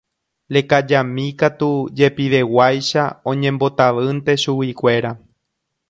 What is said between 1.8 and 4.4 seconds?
jepiveguáicha oñembotavýnte